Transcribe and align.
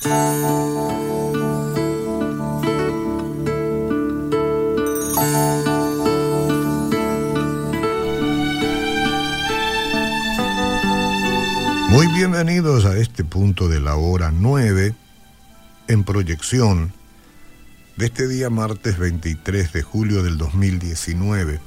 Muy 0.00 0.10
bienvenidos 12.14 12.84
a 12.84 12.96
este 12.96 13.24
punto 13.24 13.68
de 13.68 13.80
la 13.80 13.96
hora 13.96 14.30
9 14.30 14.94
en 15.88 16.04
proyección 16.04 16.92
de 17.96 18.06
este 18.06 18.28
día 18.28 18.50
martes 18.50 18.98
23 18.98 19.72
de 19.72 19.82
julio 19.82 20.22
del 20.22 20.38
2019. 20.38 21.58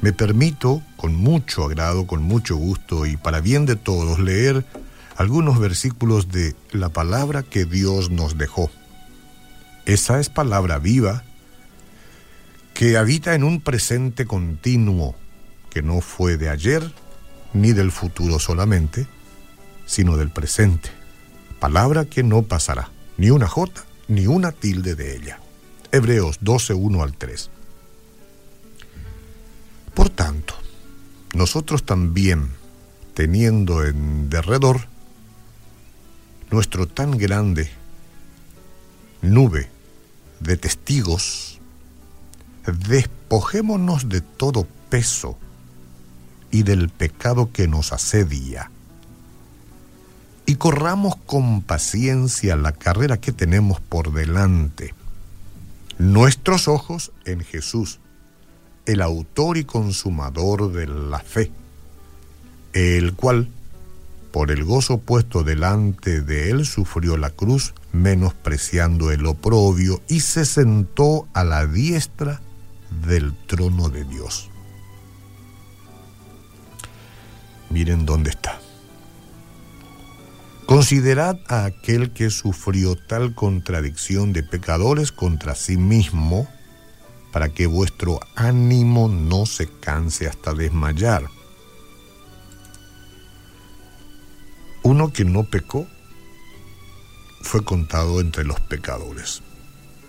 Me 0.00 0.12
permito, 0.12 0.80
con 0.96 1.16
mucho 1.16 1.64
agrado, 1.64 2.06
con 2.06 2.22
mucho 2.22 2.54
gusto 2.54 3.04
y 3.04 3.16
para 3.16 3.40
bien 3.40 3.66
de 3.66 3.74
todos, 3.74 4.20
leer 4.20 4.64
algunos 5.20 5.58
versículos 5.58 6.30
de 6.30 6.56
la 6.70 6.88
palabra 6.88 7.42
que 7.42 7.66
Dios 7.66 8.08
nos 8.08 8.38
dejó. 8.38 8.70
Esa 9.84 10.18
es 10.18 10.30
palabra 10.30 10.78
viva 10.78 11.24
que 12.72 12.96
habita 12.96 13.34
en 13.34 13.44
un 13.44 13.60
presente 13.60 14.24
continuo, 14.24 15.14
que 15.68 15.82
no 15.82 16.00
fue 16.00 16.38
de 16.38 16.48
ayer 16.48 16.90
ni 17.52 17.74
del 17.74 17.92
futuro 17.92 18.38
solamente, 18.38 19.06
sino 19.84 20.16
del 20.16 20.30
presente. 20.30 20.88
Palabra 21.58 22.06
que 22.06 22.22
no 22.22 22.44
pasará, 22.44 22.88
ni 23.18 23.28
una 23.28 23.46
jota, 23.46 23.84
ni 24.08 24.26
una 24.26 24.52
tilde 24.52 24.94
de 24.94 25.16
ella. 25.16 25.38
Hebreos 25.92 26.38
12, 26.40 26.72
1 26.72 27.02
al 27.02 27.14
3. 27.14 27.50
Por 29.92 30.08
tanto, 30.08 30.54
nosotros 31.34 31.84
también, 31.84 32.52
teniendo 33.12 33.84
en 33.84 34.30
derredor 34.30 34.88
nuestro 36.50 36.86
tan 36.86 37.18
grande 37.18 37.70
nube 39.22 39.68
de 40.40 40.56
testigos, 40.56 41.60
despojémonos 42.88 44.08
de 44.08 44.20
todo 44.20 44.66
peso 44.88 45.36
y 46.50 46.62
del 46.62 46.88
pecado 46.88 47.52
que 47.52 47.68
nos 47.68 47.92
asedia 47.92 48.70
y 50.50 50.56
corramos 50.56 51.14
con 51.14 51.62
paciencia 51.62 52.56
la 52.56 52.72
carrera 52.72 53.20
que 53.20 53.30
tenemos 53.30 53.80
por 53.80 54.12
delante. 54.12 54.94
Nuestros 55.98 56.66
ojos 56.66 57.12
en 57.24 57.44
Jesús, 57.44 58.00
el 58.84 59.00
autor 59.00 59.58
y 59.58 59.64
consumador 59.64 60.72
de 60.72 60.88
la 60.88 61.20
fe, 61.20 61.52
el 62.72 63.14
cual, 63.14 63.48
por 64.32 64.50
el 64.50 64.64
gozo 64.64 64.98
puesto 64.98 65.42
delante 65.42 66.20
de 66.20 66.50
él, 66.50 66.66
sufrió 66.66 67.16
la 67.16 67.30
cruz, 67.30 67.74
menospreciando 67.92 69.10
el 69.10 69.26
oprobio, 69.26 70.00
y 70.08 70.20
se 70.20 70.44
sentó 70.44 71.28
a 71.34 71.44
la 71.44 71.66
diestra 71.66 72.40
del 73.06 73.34
trono 73.46 73.88
de 73.88 74.04
Dios. 74.04 74.50
Miren 77.70 78.06
dónde 78.06 78.30
está. 78.30 78.60
Considerad 80.66 81.36
a 81.48 81.64
aquel 81.64 82.12
que 82.12 82.30
sufrió 82.30 82.94
tal 82.96 83.34
contradicción 83.34 84.32
de 84.32 84.44
pecadores 84.44 85.10
contra 85.10 85.56
sí 85.56 85.76
mismo, 85.76 86.46
para 87.32 87.48
que 87.48 87.66
vuestro 87.66 88.20
ánimo 88.36 89.08
no 89.08 89.46
se 89.46 89.68
canse 89.68 90.28
hasta 90.28 90.52
desmayar. 90.52 91.24
Uno 94.90 95.12
que 95.12 95.24
no 95.24 95.44
pecó 95.44 95.86
fue 97.42 97.64
contado 97.64 98.20
entre 98.20 98.42
los 98.42 98.58
pecadores. 98.58 99.40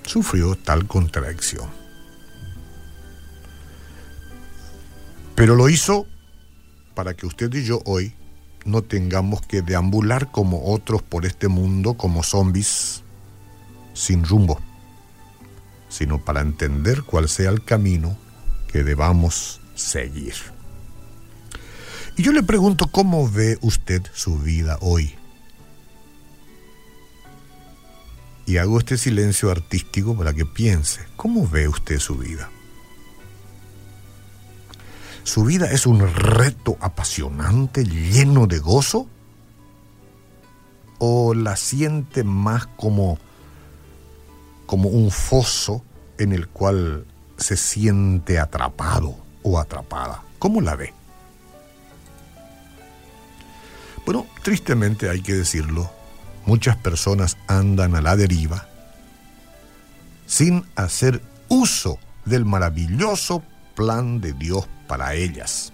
Sufrió 0.03 0.55
tal 0.55 0.87
contradicción. 0.87 1.69
Pero 5.35 5.53
lo 5.53 5.69
hizo 5.69 6.07
para 6.95 7.13
que 7.13 7.27
usted 7.27 7.53
y 7.53 7.63
yo 7.63 7.83
hoy 7.85 8.15
no 8.65 8.81
tengamos 8.81 9.43
que 9.43 9.61
deambular 9.61 10.31
como 10.31 10.73
otros 10.73 11.03
por 11.03 11.27
este 11.27 11.47
mundo 11.47 11.93
como 11.93 12.23
zombies 12.23 13.03
sin 13.93 14.25
rumbo, 14.25 14.59
sino 15.89 16.25
para 16.25 16.41
entender 16.41 17.03
cuál 17.03 17.29
sea 17.29 17.51
el 17.51 17.63
camino 17.63 18.17
que 18.67 18.83
debamos 18.83 19.61
seguir. 19.75 20.33
Y 22.17 22.23
yo 22.23 22.31
le 22.31 22.43
pregunto, 22.43 22.87
¿cómo 22.87 23.29
ve 23.29 23.57
usted 23.61 24.03
su 24.13 24.37
vida 24.37 24.77
hoy? 24.81 25.15
Y 28.45 28.57
hago 28.57 28.79
este 28.79 28.97
silencio 28.97 29.49
artístico 29.49 30.15
para 30.15 30.33
que 30.33 30.45
piense, 30.45 31.01
¿cómo 31.15 31.47
ve 31.47 31.67
usted 31.67 31.99
su 31.99 32.17
vida? 32.17 32.49
¿Su 35.23 35.45
vida 35.45 35.71
es 35.71 35.85
un 35.85 36.01
reto 36.01 36.77
apasionante, 36.81 37.85
lleno 37.85 38.47
de 38.47 38.59
gozo? 38.59 39.07
¿O 40.97 41.33
la 41.33 41.55
siente 41.55 42.23
más 42.23 42.67
como, 42.67 43.19
como 44.65 44.89
un 44.89 45.11
foso 45.11 45.83
en 46.17 46.33
el 46.33 46.47
cual 46.47 47.05
se 47.37 47.55
siente 47.55 48.39
atrapado 48.39 49.15
o 49.43 49.59
atrapada? 49.59 50.23
¿Cómo 50.39 50.59
la 50.61 50.75
ve? 50.75 50.93
Bueno, 54.05 54.25
tristemente 54.43 55.09
hay 55.09 55.21
que 55.21 55.33
decirlo, 55.33 55.91
muchas 56.45 56.77
personas 56.77 57.37
andan 57.47 57.95
a 57.95 58.01
la 58.01 58.15
deriva 58.15 58.67
sin 60.25 60.65
hacer 60.75 61.21
uso 61.49 61.99
del 62.23 62.45
maravilloso 62.45 63.43
plan 63.75 64.21
de 64.21 64.31
Dios 64.31 64.67
para 64.87 65.13
ellas. 65.13 65.73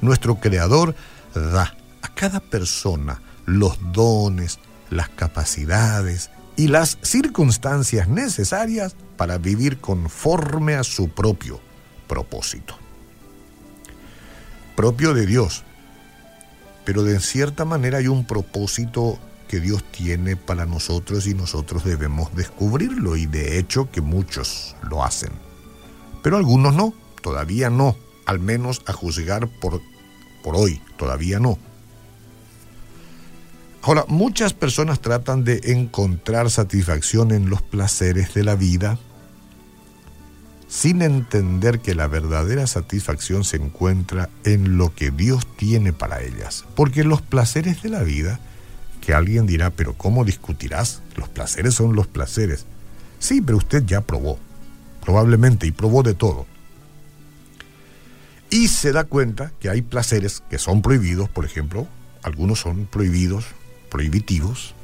Nuestro 0.00 0.36
Creador 0.40 0.94
da 1.34 1.76
a 2.00 2.08
cada 2.14 2.40
persona 2.40 3.20
los 3.44 3.78
dones, 3.92 4.58
las 4.90 5.10
capacidades 5.10 6.30
y 6.56 6.68
las 6.68 6.98
circunstancias 7.02 8.08
necesarias 8.08 8.96
para 9.16 9.38
vivir 9.38 9.78
conforme 9.78 10.74
a 10.74 10.84
su 10.84 11.10
propio 11.10 11.60
propósito. 12.06 12.78
Propio 14.76 15.14
de 15.14 15.26
Dios, 15.26 15.64
pero 16.84 17.02
de 17.02 17.20
cierta 17.20 17.64
manera 17.64 17.98
hay 17.98 18.08
un 18.08 18.26
propósito 18.26 19.18
que 19.48 19.60
Dios 19.60 19.84
tiene 19.90 20.36
para 20.36 20.66
nosotros 20.66 21.26
y 21.26 21.34
nosotros 21.34 21.84
debemos 21.84 22.34
descubrirlo. 22.34 23.16
Y 23.16 23.26
de 23.26 23.58
hecho 23.58 23.90
que 23.90 24.00
muchos 24.00 24.76
lo 24.88 25.04
hacen, 25.04 25.30
pero 26.22 26.36
algunos 26.36 26.74
no 26.74 26.94
todavía 27.24 27.70
no, 27.70 27.96
al 28.26 28.38
menos 28.38 28.82
a 28.86 28.92
juzgar 28.92 29.48
por, 29.60 29.80
por 30.42 30.56
hoy, 30.56 30.82
todavía 30.98 31.40
no. 31.40 31.58
Ahora, 33.80 34.04
muchas 34.08 34.52
personas 34.52 35.00
tratan 35.00 35.42
de 35.42 35.60
encontrar 35.64 36.50
satisfacción 36.50 37.32
en 37.32 37.48
los 37.48 37.62
placeres 37.62 38.34
de 38.34 38.44
la 38.44 38.56
vida 38.56 38.98
sin 40.74 41.02
entender 41.02 41.80
que 41.80 41.94
la 41.94 42.08
verdadera 42.08 42.66
satisfacción 42.66 43.44
se 43.44 43.56
encuentra 43.56 44.28
en 44.44 44.76
lo 44.76 44.94
que 44.94 45.10
Dios 45.10 45.46
tiene 45.56 45.92
para 45.92 46.22
ellas. 46.22 46.64
Porque 46.74 47.04
los 47.04 47.22
placeres 47.22 47.82
de 47.82 47.90
la 47.90 48.02
vida, 48.02 48.40
que 49.00 49.14
alguien 49.14 49.46
dirá, 49.46 49.70
pero 49.70 49.94
¿cómo 49.94 50.24
discutirás? 50.24 51.02
Los 51.16 51.28
placeres 51.28 51.74
son 51.74 51.94
los 51.94 52.06
placeres. 52.06 52.66
Sí, 53.20 53.40
pero 53.40 53.58
usted 53.58 53.84
ya 53.86 54.00
probó, 54.00 54.38
probablemente, 55.00 55.66
y 55.66 55.70
probó 55.70 56.02
de 56.02 56.14
todo 56.14 56.46
y 58.54 58.68
se 58.68 58.92
da 58.92 59.02
cuenta 59.02 59.50
que 59.58 59.68
hay 59.68 59.82
placeres 59.82 60.44
que 60.48 60.60
son 60.60 60.80
prohibidos, 60.80 61.28
por 61.28 61.44
ejemplo, 61.44 61.88
algunos 62.22 62.60
son 62.60 62.86
prohibidos, 62.86 63.46
prohibitivos, 63.90 64.76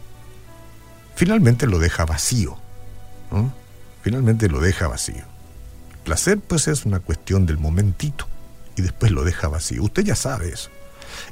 finalmente 1.15 1.69
lo 1.69 1.78
deja 1.78 2.04
vacío. 2.04 2.59
Finalmente 4.03 4.48
lo 4.48 4.59
deja 4.59 4.89
vacío. 4.89 5.22
Placer 6.04 6.38
pues 6.41 6.68
es 6.68 6.86
una 6.86 7.00
cuestión 7.00 7.47
del 7.47 7.58
momentito 7.58 8.26
y 8.76 8.82
después 8.82 9.12
lo 9.12 9.24
deja 9.24 9.48
vacío. 9.48 9.82
Usted 9.82 10.04
ya 10.04 10.16
sabe 10.16 10.48
eso. 10.48 10.70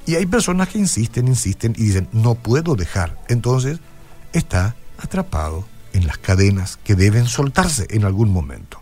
Y 0.07 0.17
hay 0.17 0.27
personas 0.27 0.69
que 0.69 0.79
insisten, 0.79 1.29
insisten 1.29 1.75
y 1.77 1.85
dicen, 1.85 2.09
no 2.13 2.35
puedo 2.35 2.75
dejar. 2.75 3.19
Entonces 3.29 3.79
está 4.33 4.77
atrapado 4.99 5.65
en 5.93 6.07
las 6.07 6.19
cadenas 6.19 6.79
que 6.85 6.95
deben 6.95 7.27
soltarse 7.27 7.87
en 7.91 8.05
algún 8.05 8.31
momento. 8.31 8.81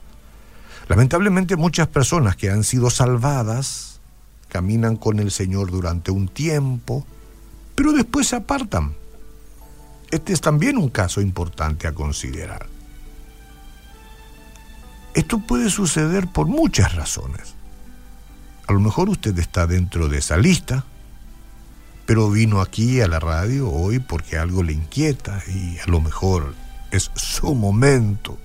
Lamentablemente 0.89 1.57
muchas 1.57 1.89
personas 1.89 2.37
que 2.37 2.51
han 2.51 2.65
sido 2.65 2.91
salvadas 2.91 4.01
caminan 4.49 4.97
con 4.97 5.19
el 5.19 5.31
Señor 5.31 5.71
durante 5.71 6.11
un 6.11 6.29
tiempo, 6.29 7.07
pero 7.75 7.93
después 7.93 8.29
se 8.29 8.37
apartan. 8.37 8.95
Este 10.11 10.33
es 10.33 10.41
también 10.41 10.79
un 10.79 10.89
caso 10.89 11.21
importante 11.21 11.89
a 11.89 11.93
considerar. 11.93 12.67
Esto 15.17 15.41
puede 15.41 15.69
suceder 15.71 16.29
por 16.29 16.47
muchas 16.47 16.95
razones. 16.95 17.55
A 18.69 18.73
lo 18.73 18.79
mejor 18.79 19.09
usted 19.09 19.37
está 19.39 19.67
dentro 19.67 20.09
de 20.09 20.19
esa 20.19 20.37
lista 20.37 20.85
pero 22.07 22.31
vino 22.31 22.61
aquí 22.61 23.01
a 23.01 23.09
la 23.09 23.19
radio 23.19 23.69
hoy 23.69 23.99
porque 23.99 24.39
algo 24.39 24.63
le 24.63 24.73
inquieta 24.73 25.43
y 25.49 25.79
a 25.79 25.87
lo 25.87 26.01
mejor 26.01 26.55
es 26.93 27.11
su 27.17 27.55
momento. 27.55 28.39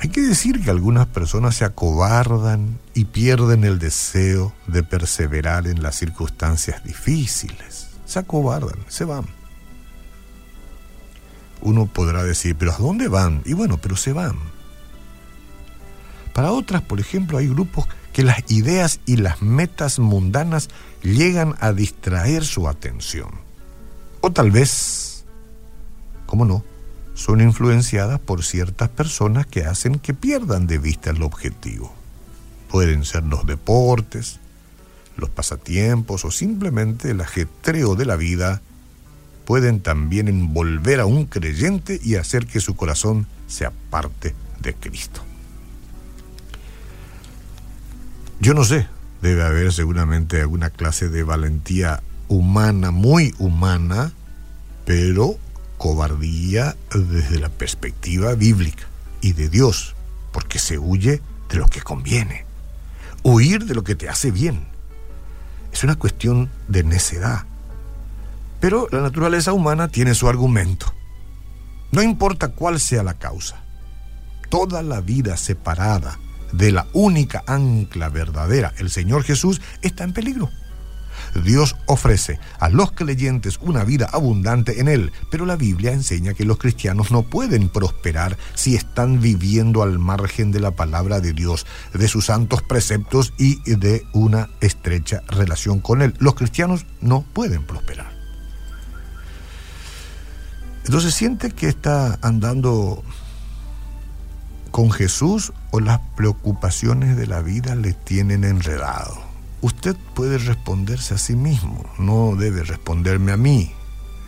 Hay 0.00 0.08
que 0.08 0.22
decir 0.22 0.62
que 0.62 0.70
algunas 0.70 1.06
personas 1.06 1.56
se 1.56 1.64
acobardan 1.64 2.78
y 2.94 3.04
pierden 3.04 3.64
el 3.64 3.78
deseo 3.78 4.54
de 4.66 4.82
perseverar 4.82 5.66
en 5.66 5.82
las 5.82 5.96
circunstancias 5.96 6.82
difíciles. 6.82 7.88
Se 8.06 8.18
acobardan, 8.18 8.78
se 8.88 9.04
van. 9.04 9.26
Uno 11.60 11.86
podrá 11.86 12.22
decir, 12.24 12.56
pero 12.56 12.72
¿a 12.72 12.78
dónde 12.78 13.08
van? 13.08 13.42
Y 13.44 13.52
bueno, 13.52 13.78
pero 13.78 13.96
se 13.96 14.12
van. 14.12 14.36
Para 16.36 16.52
otras, 16.52 16.82
por 16.82 17.00
ejemplo, 17.00 17.38
hay 17.38 17.48
grupos 17.48 17.86
que 18.12 18.22
las 18.22 18.50
ideas 18.50 19.00
y 19.06 19.16
las 19.16 19.40
metas 19.40 19.98
mundanas 19.98 20.68
llegan 21.02 21.54
a 21.60 21.72
distraer 21.72 22.44
su 22.44 22.68
atención. 22.68 23.30
O 24.20 24.30
tal 24.30 24.50
vez, 24.50 25.24
¿cómo 26.26 26.44
no? 26.44 26.62
Son 27.14 27.40
influenciadas 27.40 28.20
por 28.20 28.44
ciertas 28.44 28.90
personas 28.90 29.46
que 29.46 29.64
hacen 29.64 29.98
que 29.98 30.12
pierdan 30.12 30.66
de 30.66 30.76
vista 30.76 31.08
el 31.08 31.22
objetivo. 31.22 31.94
Pueden 32.68 33.06
ser 33.06 33.22
los 33.22 33.46
deportes, 33.46 34.38
los 35.16 35.30
pasatiempos 35.30 36.26
o 36.26 36.30
simplemente 36.30 37.12
el 37.12 37.22
ajetreo 37.22 37.94
de 37.94 38.04
la 38.04 38.16
vida 38.16 38.60
pueden 39.46 39.80
también 39.80 40.28
envolver 40.28 41.00
a 41.00 41.06
un 41.06 41.24
creyente 41.24 41.98
y 42.04 42.16
hacer 42.16 42.46
que 42.46 42.60
su 42.60 42.76
corazón 42.76 43.26
sea 43.46 43.72
parte 43.88 44.34
de 44.60 44.74
Cristo. 44.74 45.22
Yo 48.38 48.52
no 48.52 48.64
sé, 48.64 48.86
debe 49.22 49.44
haber 49.44 49.72
seguramente 49.72 50.40
alguna 50.40 50.68
clase 50.70 51.08
de 51.08 51.22
valentía 51.22 52.02
humana, 52.28 52.90
muy 52.90 53.34
humana, 53.38 54.12
pero 54.84 55.36
cobardía 55.78 56.76
desde 56.92 57.38
la 57.38 57.48
perspectiva 57.48 58.34
bíblica 58.34 58.84
y 59.22 59.32
de 59.32 59.48
Dios, 59.48 59.94
porque 60.32 60.58
se 60.58 60.78
huye 60.78 61.22
de 61.48 61.56
lo 61.56 61.66
que 61.66 61.80
conviene, 61.80 62.44
huir 63.22 63.64
de 63.64 63.74
lo 63.74 63.84
que 63.84 63.94
te 63.94 64.08
hace 64.08 64.30
bien. 64.30 64.66
Es 65.72 65.82
una 65.82 65.96
cuestión 65.96 66.50
de 66.68 66.84
necedad. 66.84 67.44
Pero 68.60 68.86
la 68.92 69.00
naturaleza 69.00 69.52
humana 69.52 69.88
tiene 69.88 70.14
su 70.14 70.28
argumento. 70.28 70.92
No 71.90 72.02
importa 72.02 72.48
cuál 72.48 72.80
sea 72.80 73.02
la 73.02 73.14
causa, 73.14 73.62
toda 74.50 74.82
la 74.82 75.00
vida 75.00 75.36
separada 75.36 76.18
de 76.56 76.72
la 76.72 76.86
única 76.92 77.42
ancla 77.46 78.08
verdadera, 78.08 78.72
el 78.78 78.90
Señor 78.90 79.24
Jesús, 79.24 79.60
está 79.82 80.04
en 80.04 80.12
peligro. 80.12 80.50
Dios 81.44 81.76
ofrece 81.86 82.38
a 82.60 82.68
los 82.68 82.92
creyentes 82.92 83.58
una 83.60 83.84
vida 83.84 84.08
abundante 84.12 84.80
en 84.80 84.88
Él, 84.88 85.12
pero 85.30 85.44
la 85.44 85.56
Biblia 85.56 85.92
enseña 85.92 86.34
que 86.34 86.44
los 86.44 86.58
cristianos 86.58 87.10
no 87.10 87.22
pueden 87.22 87.68
prosperar 87.68 88.36
si 88.54 88.74
están 88.74 89.20
viviendo 89.20 89.82
al 89.82 89.98
margen 89.98 90.52
de 90.52 90.60
la 90.60 90.72
palabra 90.72 91.20
de 91.20 91.32
Dios, 91.32 91.66
de 91.92 92.08
sus 92.08 92.26
santos 92.26 92.62
preceptos 92.62 93.32
y 93.38 93.56
de 93.70 94.06
una 94.12 94.48
estrecha 94.60 95.22
relación 95.28 95.80
con 95.80 96.02
Él. 96.02 96.14
Los 96.18 96.34
cristianos 96.34 96.86
no 97.00 97.22
pueden 97.22 97.64
prosperar. 97.64 98.14
Entonces 100.84 101.14
siente 101.14 101.50
que 101.50 101.68
está 101.68 102.18
andando 102.22 103.02
con 104.76 104.90
Jesús 104.90 105.54
o 105.70 105.80
las 105.80 106.00
preocupaciones 106.16 107.16
de 107.16 107.26
la 107.26 107.40
vida 107.40 107.74
le 107.74 107.94
tienen 107.94 108.44
enredado. 108.44 109.16
Usted 109.62 109.96
puede 110.14 110.36
responderse 110.36 111.14
a 111.14 111.18
sí 111.18 111.34
mismo, 111.34 111.88
no 111.96 112.36
debe 112.36 112.62
responderme 112.62 113.32
a 113.32 113.38
mí. 113.38 113.72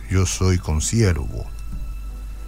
Yo 0.09 0.25
soy 0.25 0.57
consiervo. 0.57 1.45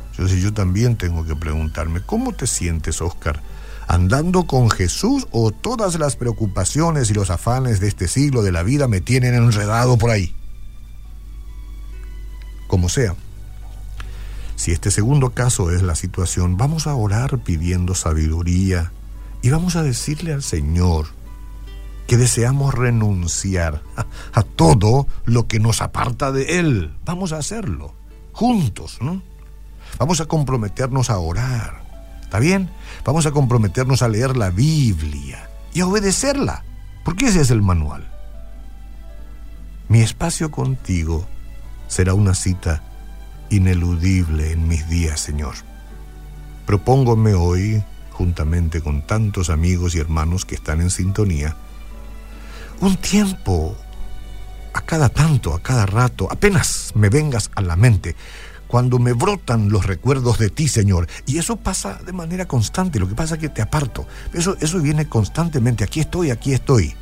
Entonces 0.10 0.42
yo 0.42 0.52
también 0.52 0.96
tengo 0.96 1.26
que 1.26 1.36
preguntarme, 1.36 2.02
¿cómo 2.04 2.34
te 2.34 2.48
sientes, 2.48 3.04
Oscar? 3.04 3.44
¿Andando 3.88 4.48
con 4.48 4.72
Jesús 4.72 5.28
o 5.30 5.52
todas 5.52 6.00
las 6.00 6.16
preocupaciones 6.16 7.12
y 7.12 7.14
los 7.14 7.30
afanes 7.30 7.80
de 7.80 7.88
este 7.90 8.08
siglo 8.08 8.42
de 8.42 8.52
la 8.52 8.64
vida 8.64 8.88
me 8.88 9.02
tienen 9.02 9.36
enredado 9.36 10.00
por 10.00 10.10
ahí? 10.10 10.34
Como 12.66 12.90
sea. 12.90 13.14
Si 14.62 14.72
este 14.72 14.92
segundo 14.92 15.32
caso 15.32 15.72
es 15.72 15.82
la 15.82 15.96
situación, 15.96 16.56
vamos 16.56 16.86
a 16.86 16.94
orar 16.94 17.40
pidiendo 17.40 17.96
sabiduría 17.96 18.92
y 19.42 19.50
vamos 19.50 19.76
a 19.76 19.82
decirle 19.82 20.34
al 20.34 20.44
Señor 20.44 21.08
que 22.06 22.16
deseamos 22.16 22.72
renunciar 22.76 23.82
a, 24.34 24.44
todo 24.44 25.08
lo 25.26 25.48
que 25.48 25.60
nos 25.60 25.82
aparta 25.82 26.32
de 26.32 26.60
Él. 26.60 26.94
Vamos 27.06 27.34
a 27.34 27.40
hacerlo, 27.40 27.96
juntos, 28.34 29.00
¿no? 29.02 29.24
Vamos 29.98 30.22
a 30.22 30.28
comprometernos 30.28 31.10
a 31.10 31.18
orar. 31.18 31.82
¿Está 32.22 32.38
bien? 32.38 32.70
Vamos 33.04 33.26
a 33.26 33.32
comprometernos 33.32 34.04
a 34.04 34.10
leer 34.10 34.38
la 34.38 34.52
Biblia 34.52 35.50
y 35.74 35.80
a 35.80 35.88
obedecerla, 35.88 36.64
porque 37.04 37.30
ese 37.30 37.42
es 37.42 37.50
el 37.50 37.64
manual. 37.64 38.08
Mi 39.88 40.02
espacio 40.02 40.52
contigo 40.52 41.26
será 41.88 42.14
una 42.14 42.36
cita 42.36 42.84
ineludible 43.52 44.52
en 44.52 44.68
mis 44.68 44.90
días, 44.90 45.20
Señor. 45.20 45.54
Propóngome 46.66 47.34
hoy, 47.36 47.84
juntamente 48.12 48.82
con 48.82 49.06
tantos 49.06 49.50
amigos 49.50 49.94
y 49.94 50.00
hermanos 50.00 50.46
que 50.46 50.56
están 50.56 50.82
en 50.82 50.90
sintonía, 50.90 51.56
un 52.80 52.96
tiempo, 52.98 53.76
a 54.74 54.82
cada 54.82 55.10
tanto, 55.10 55.54
a 55.54 55.62
cada 55.62 55.86
rato, 55.86 56.28
apenas 56.32 56.94
me 56.96 57.10
vengas 57.10 57.52
a 57.56 57.62
la 57.62 57.76
mente, 57.76 58.16
cuando 58.68 59.00
me 59.00 59.12
brotan 59.12 59.70
los 59.70 59.86
recuerdos 59.86 60.40
de 60.40 60.50
ti, 60.50 60.70
Señor. 60.70 61.08
Y 61.26 61.38
eso 61.38 61.58
pasa 61.58 62.00
de 62.06 62.14
manera 62.14 62.48
constante, 62.48 63.00
lo 63.00 63.10
que 63.10 63.16
pasa 63.16 63.36
es 63.36 63.42
que 63.42 63.50
te 63.50 63.62
aparto. 63.62 64.08
Eso, 64.34 64.56
eso 64.62 64.80
viene 64.80 65.10
constantemente, 65.10 65.84
aquí 65.84 66.00
estoy, 66.00 66.32
aquí 66.32 66.54
estoy. 66.54 66.96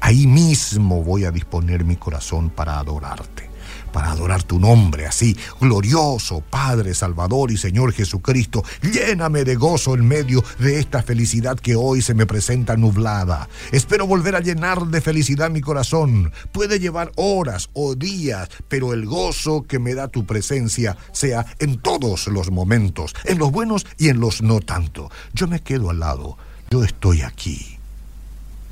Ahí 0.00 0.26
mismo 0.26 1.04
voy 1.04 1.26
a 1.26 1.30
disponer 1.30 1.84
mi 1.84 1.96
corazón 1.96 2.48
para 2.48 2.78
adorarte 2.78 3.49
para 3.92 4.12
adorar 4.12 4.42
tu 4.42 4.58
nombre 4.58 5.06
así, 5.06 5.36
glorioso 5.60 6.40
Padre, 6.40 6.94
Salvador 6.94 7.50
y 7.50 7.56
Señor 7.56 7.92
Jesucristo. 7.92 8.62
Lléname 8.82 9.44
de 9.44 9.56
gozo 9.56 9.94
en 9.94 10.06
medio 10.06 10.44
de 10.58 10.78
esta 10.78 11.02
felicidad 11.02 11.58
que 11.58 11.76
hoy 11.76 12.02
se 12.02 12.14
me 12.14 12.26
presenta 12.26 12.76
nublada. 12.76 13.48
Espero 13.72 14.06
volver 14.06 14.36
a 14.36 14.40
llenar 14.40 14.86
de 14.86 15.00
felicidad 15.00 15.50
mi 15.50 15.60
corazón. 15.60 16.32
Puede 16.52 16.78
llevar 16.78 17.12
horas 17.16 17.70
o 17.72 17.94
días, 17.94 18.48
pero 18.68 18.92
el 18.92 19.06
gozo 19.06 19.62
que 19.62 19.78
me 19.78 19.94
da 19.94 20.08
tu 20.08 20.26
presencia 20.26 20.96
sea 21.12 21.46
en 21.58 21.78
todos 21.78 22.26
los 22.28 22.50
momentos, 22.50 23.14
en 23.24 23.38
los 23.38 23.50
buenos 23.50 23.86
y 23.98 24.08
en 24.08 24.20
los 24.20 24.42
no 24.42 24.60
tanto. 24.60 25.10
Yo 25.32 25.46
me 25.48 25.60
quedo 25.60 25.90
al 25.90 26.00
lado, 26.00 26.36
yo 26.70 26.84
estoy 26.84 27.22
aquí. 27.22 27.78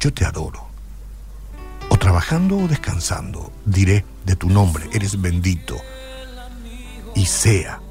Yo 0.01 0.13
te 0.13 0.25
adoro 0.25 0.68
trabajando 2.09 2.57
o 2.57 2.67
descansando, 2.67 3.53
diré 3.67 4.03
de 4.25 4.35
tu 4.35 4.49
nombre, 4.49 4.89
eres 4.95 5.21
bendito. 5.21 5.77
Y 7.15 7.27
sea 7.27 7.83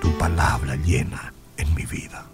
tu 0.00 0.16
palabra 0.18 0.76
llena 0.76 1.34
en 1.56 1.74
mi 1.74 1.84
vida. 1.84 2.24